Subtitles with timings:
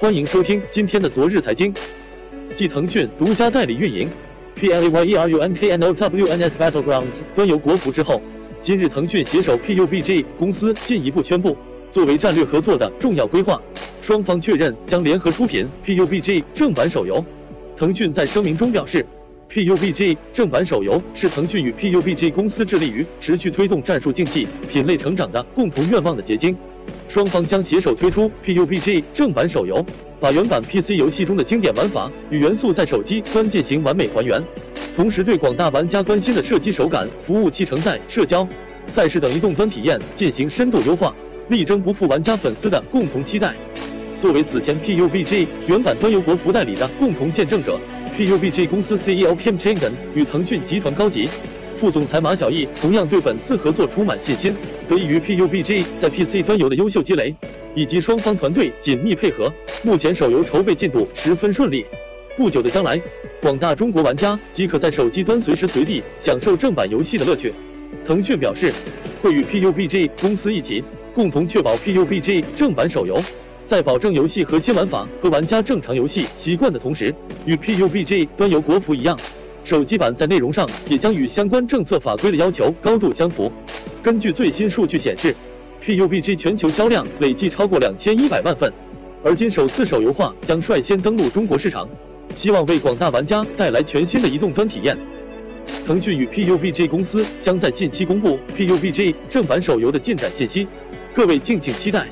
[0.00, 1.74] 欢迎收听今天的昨日财经。
[2.54, 4.08] 继腾讯独家代理运营
[4.54, 8.22] PLAYERUNKNOWNS Battlegrounds 端游国服之后，
[8.60, 11.56] 今日腾讯携手 PUBG 公司进一步宣布，
[11.90, 13.60] 作为战略合作的重要规划，
[14.00, 17.24] 双方确认将联合出品 PUBG 正版手游。
[17.76, 19.04] 腾讯在声明中表示
[19.50, 26.56] ，PUBG 正版手游是腾讯与 PUBG 公司致力于持续推动战术竞技品类成长的共同愿望的结晶。
[27.08, 29.84] 双方将携手推出 PUBG 正版手游，
[30.20, 34.42] 把原版 PC 游戏中的经典玩法与元素在手机端进行完美还原，
[34.94, 38.46] 同时对广大玩家关心的射击手感、服务器承载、社交、
[38.88, 41.14] 赛事等移动端体验进行深度优化，
[41.48, 43.54] 力争不负玩家粉丝的共同期待。
[44.20, 47.80] 作为此前 PUBG 原版端游国服代理的共同见证者
[48.18, 51.28] ，PUBG 公司 CEO Kim Chang-en 与腾讯集团高级。
[51.76, 54.52] 副总裁马晓毅同样对本次合作充满信心，
[54.88, 57.34] 得益于 PUBG 在 PC 端游的优秀积累，
[57.74, 59.52] 以及双方团队紧密配合，
[59.82, 61.84] 目前手游筹备进度十分顺利。
[62.38, 62.98] 不久的将来，
[63.42, 67.52] 广大中国玩家即可在手机端随时随地享受正版游戏的乐趣。
[68.02, 68.72] 腾讯表示，
[69.20, 70.82] 会与 PUBG 公司一起，
[71.14, 73.22] 共同确保 PUBG 正版手游
[73.66, 77.14] 在保证游戏核心玩法和玩家正常游戏习惯的同时，
[77.44, 79.18] 与 PUBG 端游国服一样。
[79.64, 83.52] 手机版在内容上也将与相关政策法规的要求高度相符。
[84.02, 85.34] 根据最新数据显示
[85.82, 88.72] ，PUBG 全球销量累计超过两千一百万份，
[89.24, 91.88] 而今首次手游化将率先登陆中国市场，
[92.34, 94.96] 希望为广大玩家带来全新的移动端体验。
[95.84, 100.66] 腾讯与 PUBG 公司将在近期公布 PUBG 正版手游的进展信息，
[101.12, 102.06] 各位敬请期待。